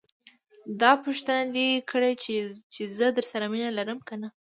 داح 0.79 0.95
پوښتنه 1.05 1.41
دې 1.55 1.67
کړې 1.91 2.11
چې 2.73 2.81
زه 2.97 3.07
درسره 3.17 3.45
مينه 3.51 3.69
لرم 3.77 3.99
که 4.07 4.15
نه. 4.21 4.29